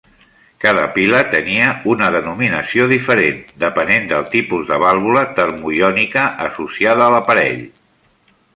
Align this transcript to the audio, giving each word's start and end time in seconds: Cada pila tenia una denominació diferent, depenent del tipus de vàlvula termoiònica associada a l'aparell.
Cada 0.63 0.85
pila 0.93 1.19
tenia 1.33 1.67
una 1.95 2.07
denominació 2.15 2.87
diferent, 2.93 3.37
depenent 3.65 4.09
del 4.13 4.25
tipus 4.33 4.65
de 4.71 4.81
vàlvula 4.87 5.23
termoiònica 5.41 6.25
associada 6.49 7.07
a 7.09 7.15
l'aparell. 7.17 7.65